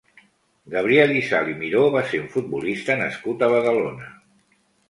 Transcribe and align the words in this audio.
Gabriel 0.75 1.13
Isal 1.19 1.51
i 1.51 1.53
Miró 1.59 1.83
va 1.97 2.03
ser 2.13 2.23
un 2.23 2.27
futbolista 2.37 2.99
nascut 3.05 3.47
a 3.47 3.51
Badalona. 3.55 4.13